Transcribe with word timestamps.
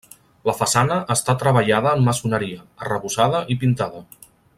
La 0.49 0.53
façana 0.59 0.95
està 1.15 1.35
treballada 1.43 1.93
en 1.99 2.03
maçoneria, 2.07 2.65
arrebossada 2.87 3.43
i 3.57 3.63
pintada. 3.65 4.03